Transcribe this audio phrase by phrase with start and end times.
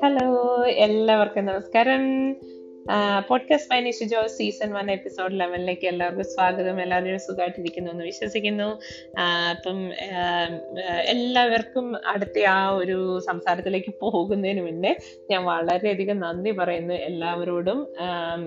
[0.00, 2.30] Hello എല്ലാവർക്കും നമസ്കാരം.
[3.28, 6.80] Podcast by Nishu Jo season one episode ലെവനിലേക്ക് എല്ലാവർക്കും സ്വാഗതം.
[6.82, 8.68] എല്ലാവരും സുഖമായിട്ടിരിക്കുന്നു എന്ന് വിശ്വസിക്കുന്നു.
[9.20, 9.90] അപ്പം
[11.06, 14.96] എല്ലാവർക്കും അടുത്ത ആ ഒരു സംസാരത്തിലേക്ക് പോകുന്നതിന് മുന്നേ
[15.30, 17.94] ഞാൻ വളരെയധികം നന്ദി പറയുന്നു എല്ലാവരോടും.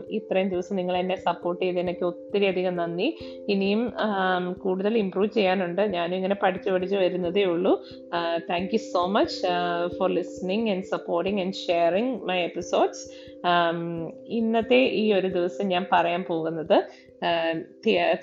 [0.09, 3.17] ഇത്രയും ദിവസം നിങ്ങൾ എന്നെ സപ്പോർട്ട് ചെയ്തതിനൊക്കെ ഒത്തിരി അധികം നന്ദി.
[3.49, 3.93] ഇനിയും
[4.53, 5.81] കൂടുതൽ ഇമ്പ്രൂവ് ചെയ്യാനുണ്ട്.
[5.81, 7.83] ഞാനും ഇങ്ങനെ പഠിച്ചു പഠിച്ചു വരുന്നതേ ഉള്ളൂ.
[8.49, 9.41] Thank you so much
[9.99, 13.34] for listening and supporting and sharing my episodes
[14.37, 16.77] ഇന്നത്തെ ഈ ഒരു ദിവസം ഞാൻ പറയാൻ പോകുന്നത്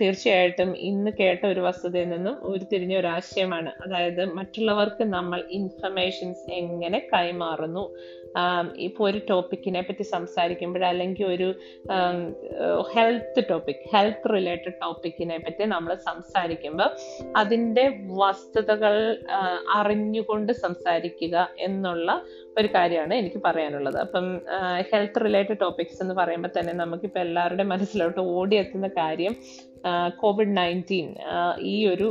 [0.00, 3.70] തീർച്ചയായിട്ടും ഇന്ന് കേട്ട ഒരു വസ്തുതയിൽ നിന്നും ഉരുത്തിരിഞ്ഞ ഒരു ആശയമാണ്.
[3.84, 7.84] അതായത് മറ്റുള്ളവർക്ക് നമ്മൾ ഇൻഫർമേഷൻസ് എങ്ങനെ കൈമാറുന്നു?
[8.86, 11.48] ഇപ്പോൾ ഒരു ടോപ്പിക്കിനെ പറ്റി സംസാരിക്കുമ്പോൾ അല്ലെങ്കിൽ ഒരു
[12.94, 16.90] ഹെൽത്ത് ടോപ്പിക് ഹെൽത്ത് റിലേറ്റഡ് ടോപ്പിക്കിനെ പറ്റി നമ്മൾ സംസാരിക്കുമ്പോൾ
[17.36, 17.86] അതിന്റെ
[18.22, 18.96] വസ്തുതകൾ
[19.68, 22.08] അറിഞ്ഞുകൊണ്ട് സംസാരിക്കുക എന്നുള്ള
[22.58, 23.98] ഒരു കാര്യമാണ് എനിക്ക് പറയാനുള്ളത്.
[23.98, 24.26] അപ്പം
[24.92, 29.34] ഹെൽത്ത് റിലേറ്റഡ് ടോപ്പിക്സ് എന്ന് പറയുമ്പോൾ തന്നെ നമുക്കിപ്പോൾ എല്ലാവരുടെ മനസ്സിലോട്ട് ഓടിയെത്തുന്ന കാര്യം
[30.16, 31.14] കോവിഡ് നയന്റീൻ
[31.60, 32.08] ഈ ഒരു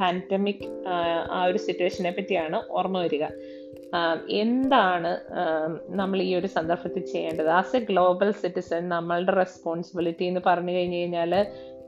[0.00, 0.64] പാൻഡമിക്
[1.30, 3.24] ആ ഒരു സിറ്റുവേഷനെ പറ്റിയാണ് ഓർമ്മ വരിക.
[4.28, 5.10] എന്താണ്
[5.96, 7.48] നമ്മൾ ഈ ഒരു സന്ദർഭത്തിൽ ചെയ്യേണ്ടത്?
[7.48, 11.32] ആസ് എ ഗ്ലോബൽ സിറ്റിസൺ നമ്മളുടെ റെസ്പോൺസിബിലിറ്റി എന്ന് പറഞ്ഞു കഴിഞ്ഞു കഴിഞ്ഞാൽ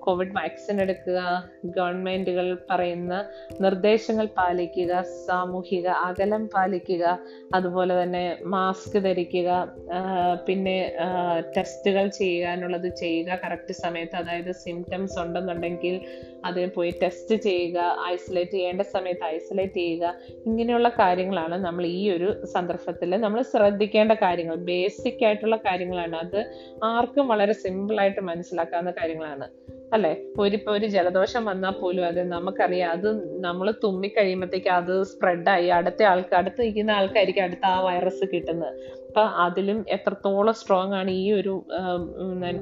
[0.05, 1.21] കോവിഡ് വാക്സിൻ എടുക്കുക
[1.77, 3.15] ഗവൺമെന്റുകൾ പറയുന്ന
[3.61, 7.05] നിർദ്ദേശങ്ങൾ പാലിക്കുക സാമൂഹിക അകലം പാലിക്കുക
[7.55, 9.51] അതുപോലെ തന്നെ മാസ്ക് ധരിക്കുക
[10.49, 10.77] പിന്നെ
[11.57, 14.17] ടെസ്റ്റുകൾ ചെയ്യാനുള്ളത് ചെയ്യുക കറക്റ്റ് സമയത്ത്.
[14.17, 15.97] അതായത് സിംറ്റംസ് ഉണ്ടെന്നുണ്ടെങ്കിൽ
[16.45, 17.79] അത് പോയി ടെസ്റ്റ് ചെയ്യുക
[18.09, 20.15] ഐസൊലേറ്റ് ചെയ്യേണ്ട സമയത്ത് ഐസൊലേറ്റ് ചെയ്യുക.
[20.47, 24.57] ഇങ്ങനെയുള്ള കാര്യങ്ങളാണ് നമ്മൾ ഈ ഒരു സന്ദർഭത്തിൽ നമ്മൾ ശ്രദ്ധിക്കേണ്ട കാര്യങ്ങൾ.
[24.71, 26.17] ബേസിക് ആയിട്ടുള്ള കാര്യങ്ങളാണ്.
[26.17, 26.41] അത്
[26.85, 29.49] ആർക്കും വളരെ സിമ്പിൾ ആയിട്ട് മനസ്സിലാക്കാവുന്ന കാര്യങ്ങളാണ്.
[29.95, 30.11] അല്ലെ?
[30.39, 32.91] ഒരു ഇപ്പൊ ഒരു ജലദോഷം വന്നാൽ പോലും അത് നമുക്കറിയാം.
[32.91, 33.09] അത്
[33.45, 38.75] നമ്മൾ തുമ്മി തുമ്മിക്കഴിയുമ്പോഴത്തേക്ക് അത് സ്പ്രെഡായി അടുത്ത ആൾക്ക് അടുത്ത് നിൽക്കുന്ന ആൾക്കായിരിക്കും അടുത്ത ആ വൈറസ് കിട്ടുന്നത്.
[39.09, 41.55] അപ്പൊ അതിലും എത്രത്തോളം സ്ട്രോങ് ആണ് ഈ ഒരു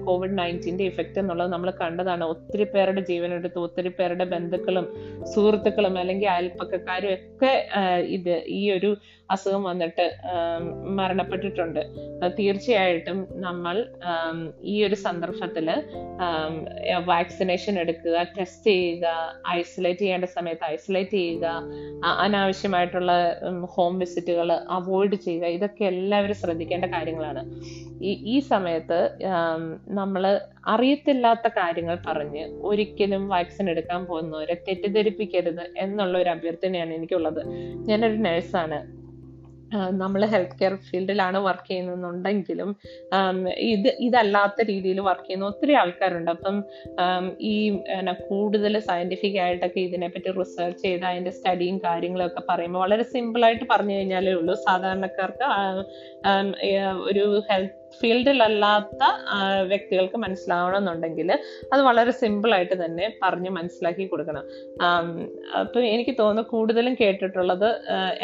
[0.07, 2.25] കോവിഡ് നയന്റീന്റെ ഇഫക്റ്റ് എന്നുള്ളത് നമ്മൾ കണ്ടതാണ്.
[2.25, 4.87] ഒത്തിരി പേരുടെ ജീവനെടുത്ത് ഒത്തിരി പേരുടെ ബന്ധുക്കളും
[5.35, 7.53] സുഹൃത്തുക്കളും അല്ലെങ്കിൽ അയൽപ്പക്കക്കാരും ഒക്കെ
[8.17, 8.93] ഇത് ഈ ഒരു
[9.31, 10.05] അസുഖം വന്നിട്ട്
[10.99, 11.83] മരണപ്പെട്ടിട്ടുണ്ട്.
[12.39, 13.77] തീർച്ചയായിട്ടും നമ്മൾ
[14.73, 15.69] ഈ ഒരു സന്ദർഭത്തിൽ
[17.13, 19.07] വാക്സിനേഷൻ എടുക്കുക ടെസ്റ്റ് ചെയ്യുക
[19.57, 21.47] ഐസൊലേറ്റ് ചെയ്യേണ്ട സമയത്ത് ഐസൊലേറ്റ് ചെയ്യുക
[22.25, 23.13] അനാവശ്യമായിട്ടുള്ള
[23.75, 27.43] ഹോം വിസിറ്റുകൾ അവോയ്ഡ് ചെയ്യുക ഇതൊക്കെ എല്ലാവരും ശ്രദ്ധിക്കേണ്ട കാര്യങ്ങളാണ്.
[28.09, 29.01] ഈ ഈ സമയത്ത്
[30.01, 30.25] നമ്മൾ
[30.75, 37.43] അറിയത്തില്ലാത്ത കാര്യങ്ങൾ പറഞ്ഞ് ഒരിക്കലും വാക്സിൻ എടുക്കാൻ പോകുന്നവരെ തെറ്റിദ്ധരിപ്പിക്കരുത് എന്നുള്ള ഒരു അഭ്യർത്ഥനയാണ് എനിക്കുള്ളത്.
[37.89, 38.98] ഞാനൊരു നഴ്സാണ്.
[40.03, 42.71] നമ്മൾ ഹെൽത്ത് കെയർ ഫീൽഡിലാണ് വർക്ക് ചെയ്യുന്നുണ്ടെങ്കിലും
[43.73, 46.31] ഇത് ഇതല്ലാത്ത രീതിയിൽ വർക്ക് ചെയ്യുന്ന ഒത്തിരി ആൾക്കാരുണ്ട്.
[46.31, 46.57] അപ്പം
[47.53, 47.55] ഈ
[48.29, 54.55] കൂടുതൽ സയന്റിഫിക് ആയിട്ടൊക്കെ ഇതിനെപ്പറ്റി റിസർച്ച് ചെയ്ത് അതിന്റെ സ്റ്റഡിയും കാര്യങ്ങളൊക്കെ പറയുമ്പോൾ വളരെ സിമ്പിളായിട്ട് പറഞ്ഞു കഴിഞ്ഞാലേ ഉള്ളൂ.
[54.69, 55.45] സാധാരണക്കാർക്ക്
[57.11, 59.03] ഒരു ഹെൽത്ത് ഫീൽഡിലല്ലാത്ത
[59.71, 61.31] വ്യക്തികൾക്ക് മനസ്സിലാവണമെന്നുണ്ടെങ്കിൽ
[61.73, 64.45] അത് വളരെ സിമ്പിളായിട്ട് തന്നെ പറഞ്ഞ് മനസ്സിലാക്കി കൊടുക്കണം.
[65.61, 67.69] അപ്പം എനിക്ക് തോന്നുന്നു കൂടുതലും കേട്ടിട്ടുള്ളത്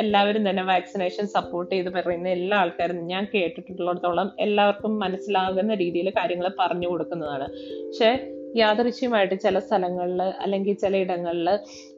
[0.02, 6.90] എല്ലാവരും തന്നെ വാക്സിനേഷൻ സപ്പോർട്ട് ചെയ്ത് പറയുന്ന എല്ലാ ആൾക്കാരും ഞാൻ കേട്ടിട്ടുള്ളിടത്തോളം എല്ലാവർക്കും മനസ്സിലാകുന്ന രീതിയിൽ കാര്യങ്ങൾ പറഞ്ഞു
[6.92, 7.48] കൊടുക്കുന്നതാണ്.
[7.86, 8.10] പക്ഷെ
[8.54, 11.48] യാദൃശ്യമായിട്ട് ചില സ്ഥലങ്ങളിൽ അല്ലെങ്കിൽ ചിലയിടങ്ങളിൽ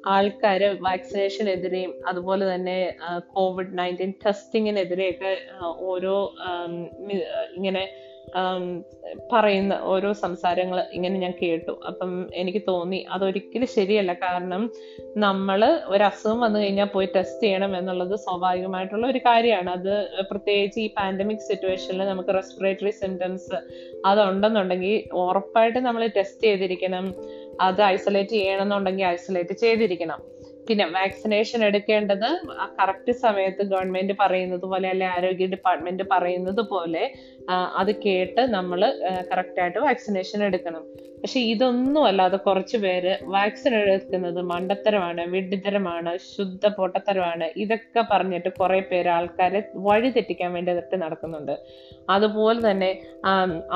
[0.06, 2.78] ആൾക്കാർ വാക്സിനേഷനെതിരെയും അതുപോലെ തന്നെ
[3.34, 5.33] കോവിഡ് നയന്റീൻ ടെസ്റ്റിങ്ങിനെതിരെയൊക്കെ
[5.84, 6.16] ഓരോ
[7.56, 7.84] ഇങ്ങനെ
[9.32, 11.81] പറയുന്ന ഓരോ സംസാരങ്ങൾ ഇങ്ങനെ ഞാൻ കേട്ടു.
[11.87, 14.12] അപ്പം എനിക്ക് തോന്നി അതൊരിക്കലും ശരിയല്ല.
[14.12, 14.70] കാരണം
[15.16, 19.70] നമ്മൾ ഒരു അസുഖം വന്നു കഴിഞ്ഞാൽ പോയി ടെസ്റ്റ് ചെയ്യണം എന്നുള്ളത് സ്വാഭാവികമായിട്ടുള്ള ഒരു കാര്യമാണ്.
[19.70, 23.54] അത് പ്രത്യേകിച്ച് ഈ പാൻഡമിക് സിറ്റുവേഷനിൽ നമുക്ക് റെസ്പിറേറ്ററി സിംറ്റംസ്
[24.06, 27.15] അതുണ്ടെന്നുണ്ടെങ്കിൽ ഉറപ്പായിട്ട് നമ്മൾ ടെസ്റ്റ് ചെയ്തിരിക്കണം.
[27.60, 30.35] അത് ഐസൊലേറ്റ് ചെയ്യണമെന്നുണ്ടെങ്കിൽ ഐസൊലേറ്റ് ചെയ്തിരിക്കണം.
[30.69, 32.28] പിന്നെ വാക്സിനേഷൻ എടുക്കേണ്ടത്
[32.78, 37.04] കറക്റ്റ് സമയത്ത് ഗവൺമെന്റ് പറയുന്നത് പോലെ അല്ലെ ആരോഗ്യ ഡിപ്പാർട്ട്മെന്റ് പറയുന്നത് പോലെ
[37.81, 38.81] അത് കേട്ട് നമ്മൾ
[39.32, 40.84] കറക്റ്റായിട്ട് വാക്സിനേഷൻ എടുക്കണം.
[41.21, 47.47] പക്ഷെ ഇതൊന്നും അല്ലാതെ കുറച്ച് പേര് വാക്സിൻ എടുക്കുന്നത് മണ്ടത്തരമാണ് വിഡിതരമാണ് ശുദ്ധ പൊട്ടത്തരമാണ്.
[47.63, 51.54] ഇതൊക്കെ പറഞ്ഞിട്ട് കുറെ പേര് ആൾക്കാരെ വഴി തെറ്റിക്കാൻ വേണ്ടി വേണ്ടിയിട്ട് നടക്കുന്നുണ്ട്.
[52.15, 52.91] അതുപോലെ തന്നെ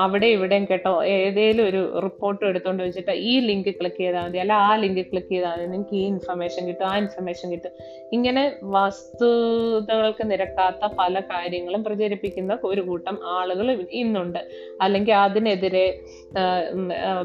[0.03, 4.39] അവിടെ ഇവിടെയും കേട്ടോ ഏതേലും ഒരു റിപ്പോർട്ട് എടുത്തോണ്ട് വെച്ചിട്ട് ഈ ലിങ്ക് ക്ലിക്ക് ചെയ്താൽ മതി.
[4.43, 5.67] അല്ല ആ ലിങ്ക് ക്ലിക്ക് ചെയ്താൽ മതി.
[5.73, 7.71] നിങ്ങൾക്ക് ഈ ഇൻഫർമേഷൻ ആ ഇൻഫർമേഷൻ കിട്ടും.
[8.13, 14.39] ഇങ്ങനെ വസ്തുതകൾക്ക് നിരക്കാത്ത പല കാര്യങ്ങളും പ്രചരിപ്പിക്കുന്ന ഒരു കൂട്ടം ആളുകൾ ഇന്നുണ്ട്.
[14.81, 15.99] അല്ലെങ്കിൽ അതിനെതിരെ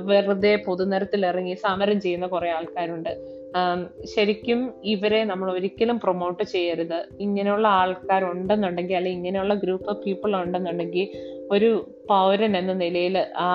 [0.04, 3.12] വെറുതെ പൊതുനിരത്തിൽ ഇറങ്ങി സമരം ചെയ്യുന്ന കുറെ ആൾക്കാരുണ്ട്.
[4.14, 6.98] ശരിക്കും ഇവരെ നമ്മൾ ഒരിക്കലും പ്രൊമോട്ട് ചെയ്യരുത്.
[7.20, 11.06] ഇങ്ങനെയുള്ള ആൾക്കാരുണ്ടെന്നുണ്ടെങ്കിൽ അല്ലെങ്കിൽ ഇങ്ങനെയുള്ള ഗ്രൂപ്പ് ഓഫ് പീപ്പിൾ ഉണ്ടെന്നുണ്ടെങ്കിൽ
[11.54, 11.70] ഒരു
[12.10, 13.50] പൗരൻ എന്ന നിലയിൽ ആ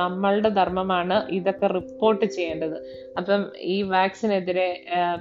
[0.00, 2.76] നമ്മളുടെ ധർമ്മമാണ് ഇതൊക്കെ റിപ്പോർട്ട് ചെയ്യേണ്ടത്.
[3.18, 3.42] അപ്പം
[3.74, 4.68] ഈ വാക്സിനെതിരെ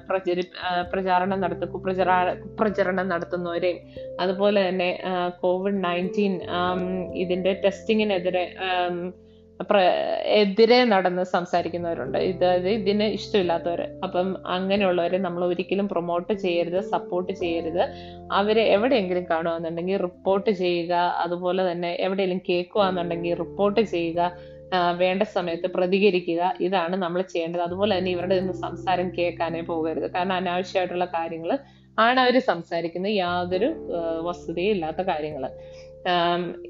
[0.10, 0.44] പ്രചരി
[0.92, 3.80] പ്രചാരണം നടത്ത കുപ്രചാര കുപ്രചരണം നടത്തുന്നവരെയും
[4.20, 4.90] അതുപോലെ തന്നെ
[5.42, 6.36] കോവിഡ് നയന്റീൻ
[7.24, 8.46] ഇതിന്റെ ടെസ്റ്റിങ്ങിനെതിരെ
[10.40, 12.18] എതിരെ നടന്ന് സംസാരിക്കുന്നവരുണ്ട്.
[12.18, 17.84] ഇത് ഇത് ഇതിന് ഇഷ്ടമില്ലാത്തവർ അപ്പം അങ്ങനെയുള്ളവരെ നമ്മൾ ഒരിക്കലും പ്രൊമോട്ട് ചെയ്യരുത് സപ്പോർട്ട് ചെയ്യരുത്.
[18.32, 20.94] അവരെ എവിടെയെങ്കിലും കാണുകയെന്നുണ്ടെങ്കിൽ റിപ്പോർട്ട് ചെയ്യുക.
[20.94, 24.32] അതുപോലെ തന്നെ എവിടെയെങ്കിലും കേൾക്കുകയെന്നുണ്ടെങ്കിൽ റിപ്പോർട്ട് ചെയ്യുക.
[24.98, 26.54] വേണ്ട സമയത്ത് പ്രതികരിക്കുക.
[26.62, 27.62] ഇതാണ് നമ്മൾ ചെയ്യേണ്ടത്.
[27.62, 30.12] അതുപോലെ തന്നെ ഇവരുടെ നിന്ന് സംസാരം കേൾക്കാനേ പോകരുത്.
[30.16, 31.52] കാരണം അനാവശ്യമായിട്ടുള്ള കാര്യങ്ങൾ
[32.00, 33.68] ആണ് അവർ സംസാരിക്കുന്നത് യാതൊരു
[34.28, 35.44] വസ്തുതയും ഇല്ലാത്ത കാര്യങ്ങൾ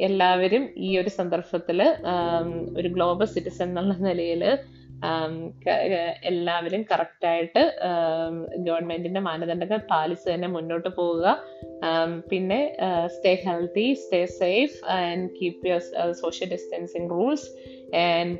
[0.07, 1.79] എല്ലാവരും ഈ ഒരു സന്ദർഭത്തിൽ
[2.79, 4.43] ഒരു ഗ്ലോബൽ സിറ്റിസൺ എന്നുള്ള നിലയിൽ
[6.29, 7.61] എല്ലാവരും കറക്റ്റായിട്ട്
[8.65, 11.25] ഗവൺമെന്റിന്റെ മാനദണ്ഡങ്ങൾ പാലിച്ച് തന്നെ മുന്നോട്ട് പോവുക.
[12.29, 12.59] പിന്നെ
[13.15, 17.49] stay healthy stay safe and keep your social distancing rules
[18.05, 18.39] and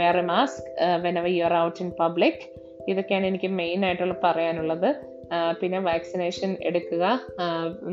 [0.00, 0.68] wear a mask
[1.06, 2.42] whenever you are out in public
[2.88, 4.90] ഇതൊക്കെയാണ് എനിക്ക് മെയിൻ ആയിട്ടുള്ള പറയാനുള്ളത്.
[5.60, 7.04] പിന്നെ വാക്സിനേഷൻ എടുക്കുക.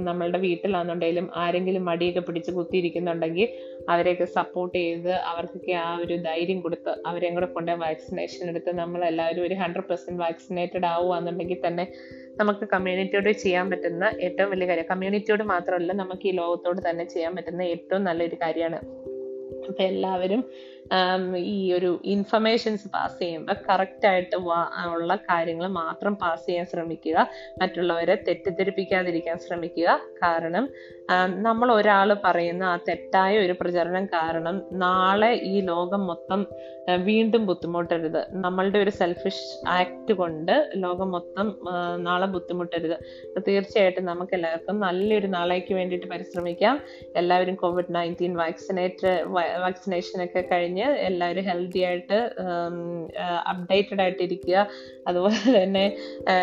[0.07, 3.49] നമ്മളുടെ വീട്ടിലാണെന്നുണ്ടെങ്കിലും ആരെങ്കിലും മടിയൊക്കെ പിടിച്ച് കുത്തിയിരിക്കുന്നുണ്ടെങ്കിൽ
[3.89, 9.53] അവരെയൊക്കെ സപ്പോർട്ട് ചെയ്ത് അവർക്കൊക്കെ ആ ഒരു ധൈര്യം കൊടുത്ത് അവരെയും കൂടെ കൊണ്ട് വാക്സിനേഷൻ എടുത്ത് നമ്മളെല്ലാവരും ഒരു
[9.53, 11.85] ഹൺഡ്രഡ് പെർസെന്റ് വാക്സിനേറ്റഡ് ആവുകയാണെന്നുണ്ടെങ്കിൽ തന്നെ
[12.39, 14.87] നമുക്ക് കമ്മ്യൂണിറ്റിയോട് ചെയ്യാൻ പറ്റുന്ന ഏറ്റവും വലിയ കാര്യം.
[14.91, 18.79] കമ്മ്യൂണിറ്റിയോട് മാത്രമല്ല നമുക്ക് ഈ ലോകത്തോട് തന്നെ ചെയ്യാൻ പറ്റുന്ന ഏറ്റവും നല്ലൊരു കാര്യമാണ്
[19.67, 20.43] അപ്പൊ എല്ലാവരും
[21.37, 27.27] ഈ ഒരു ഇൻഫർമേഷൻസ് പാസ് ചെയ്യുമ്പോൾ കറക്റ്റ് ആയിട്ട് വാ- ഉള്ള കാര്യങ്ങൾ മാത്രം പാസ് ചെയ്യാൻ ശ്രമിക്കുക.
[27.61, 29.99] മറ്റുള്ളവരെ തെറ്റിദ്ധരിപ്പിക്കാതിരിക്കാൻ ശ്രമിക്കുക.
[30.23, 30.69] കാരണം
[31.41, 36.45] നമ്മൾ ഒരാൾ പറയുന്ന ആ തെറ്റായ ഒരു പ്രചരണം കാരണം നാളെ ഈ ലോകം മൊത്തം
[37.03, 38.25] വീണ്ടും ബുദ്ധിമുട്ടരുത്.
[38.29, 41.59] നമ്മളുടെ ഒരു സെൽഫിഷ് ആക്ട് കൊണ്ട് ലോകം മൊത്തം
[41.95, 42.97] നാളെ ബുദ്ധിമുട്ടരുത്.
[43.47, 46.81] തീർച്ചയായിട്ടും നമുക്ക് എല്ലാവർക്കും നല്ലൊരു നാളേക്ക് വേണ്ടിയിട്ട് പരിശ്രമിക്കാം.
[47.15, 52.17] എല്ലാവരും കോവിഡ് നയന്റീൻ വാക്സിനേറ്റ് വാക്സിനേഷൻ ഒക്കെ കഴിഞ്ഞ് എല്ലാവരും ഹെൽത്തി ആയിട്ട്
[53.47, 54.67] അപ്ഡേറ്റഡ് ആയിട്ടിരിക്കുക.
[55.07, 55.97] അതുപോലെ തന്നെ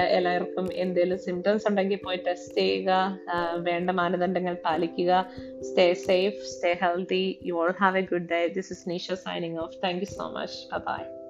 [0.09, 3.19] എല്ലാവർക്കും എന്തെങ്കിലും സിംറ്റംസ് ഉണ്ടെങ്കിൽ പോയി ടെസ്റ്റ് ചെയ്യുക.
[3.59, 5.27] വേണ്ട മാനദണ്ഡങ്ങൾ പാലിക്കുക.
[5.61, 9.75] Stay safe stay healthy you all have a good day this is Nisha signing off
[9.85, 11.24] thank you so much bye